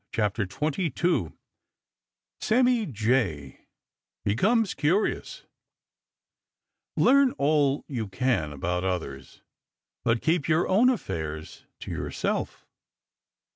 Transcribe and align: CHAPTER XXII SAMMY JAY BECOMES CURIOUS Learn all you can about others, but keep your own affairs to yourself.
CHAPTER 0.11 0.47
XXII 0.51 1.31
SAMMY 2.39 2.87
JAY 2.87 3.67
BECOMES 4.25 4.73
CURIOUS 4.73 5.43
Learn 6.97 7.33
all 7.33 7.85
you 7.87 8.07
can 8.07 8.51
about 8.51 8.83
others, 8.83 9.43
but 10.03 10.23
keep 10.23 10.47
your 10.49 10.67
own 10.67 10.89
affairs 10.89 11.65
to 11.81 11.91
yourself. 11.91 12.65